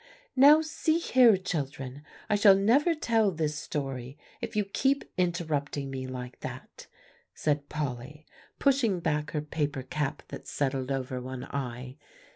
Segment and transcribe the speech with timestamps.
[0.35, 6.07] "Now, see here, children, I shall never tell this story if you keep interrupting me
[6.07, 6.87] like that,"
[7.35, 8.25] said Polly,
[8.57, 11.97] pushing back her paper cap that settled over one eye.